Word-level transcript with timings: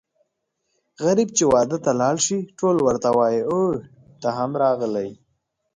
غريب 1.05 1.29
چې 1.37 1.43
واده 1.51 1.77
ته 1.85 1.91
لاړ 2.01 2.15
شي 2.25 2.37
ټول 2.59 2.75
ورته 2.81 3.09
وايي 3.17 3.41
اووی 3.51 3.79
ته 4.21 4.29
هم 4.37 4.51
راغلی 4.63 5.01
یې. 5.07 5.11